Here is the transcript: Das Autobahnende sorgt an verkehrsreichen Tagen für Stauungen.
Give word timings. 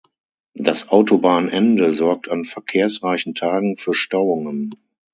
Das 0.55 0.89
Autobahnende 0.89 1.91
sorgt 1.91 2.27
an 2.27 2.43
verkehrsreichen 2.43 3.35
Tagen 3.35 3.77
für 3.77 3.93
Stauungen. 3.93 4.73